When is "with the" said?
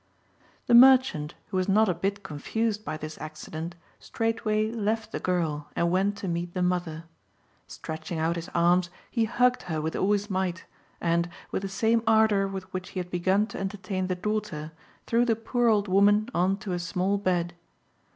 11.51-11.69